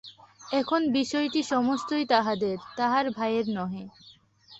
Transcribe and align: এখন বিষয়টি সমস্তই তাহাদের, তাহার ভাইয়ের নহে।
এখন 0.51 0.81
বিষয়টি 0.91 1.41
সমস্তই 1.43 2.05
তাহাদের, 2.05 2.57
তাহার 2.77 3.05
ভাইয়ের 3.11 3.47
নহে। 3.49 3.83